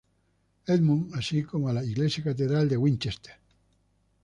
[0.65, 3.35] Edmunds, así como a la iglesia-catedral de Winchester.